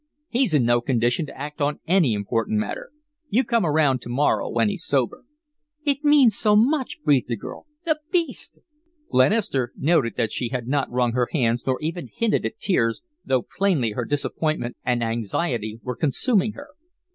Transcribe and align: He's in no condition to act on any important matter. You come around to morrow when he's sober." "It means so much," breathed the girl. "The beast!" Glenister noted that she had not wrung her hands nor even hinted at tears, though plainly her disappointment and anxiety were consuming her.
He's 0.29 0.55
in 0.55 0.65
no 0.65 0.81
condition 0.81 1.27
to 1.27 1.37
act 1.37 1.61
on 1.61 1.79
any 1.85 2.13
important 2.15 2.57
matter. 2.59 2.89
You 3.29 3.43
come 3.43 3.63
around 3.63 4.01
to 4.01 4.09
morrow 4.09 4.49
when 4.49 4.67
he's 4.67 4.83
sober." 4.83 5.23
"It 5.85 6.03
means 6.03 6.35
so 6.35 6.55
much," 6.55 6.99
breathed 7.03 7.27
the 7.27 7.37
girl. 7.37 7.67
"The 7.85 7.99
beast!" 8.11 8.61
Glenister 9.11 9.71
noted 9.77 10.15
that 10.15 10.31
she 10.31 10.49
had 10.49 10.67
not 10.67 10.89
wrung 10.89 11.11
her 11.11 11.29
hands 11.31 11.67
nor 11.67 11.79
even 11.83 12.09
hinted 12.11 12.47
at 12.47 12.57
tears, 12.57 13.03
though 13.23 13.43
plainly 13.43 13.91
her 13.91 14.05
disappointment 14.05 14.75
and 14.83 15.03
anxiety 15.03 15.79
were 15.83 15.95
consuming 15.95 16.53
her. 16.53 16.69